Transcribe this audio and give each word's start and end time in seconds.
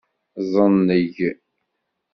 Ẓenneg. 0.51 1.17